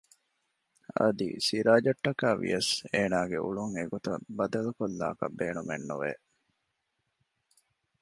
[0.97, 6.11] އަދި ސިރާޖަށްޓަކައި ވިޔަސް އޭނާގެ އުޅުން އެގޮތަށް ބަދަލު ކޮށްލާކަށް ބޭނުމެއް ނުވެ